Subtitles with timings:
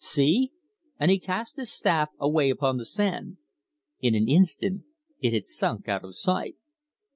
[0.03, 0.51] See!"
[0.99, 3.37] And he cast his staff away upon the sand.
[3.99, 4.81] In an instant
[5.19, 6.55] it had sunk out of sight.